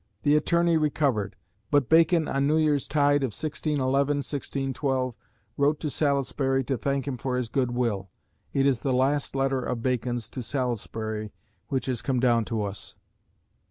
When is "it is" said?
8.51-8.79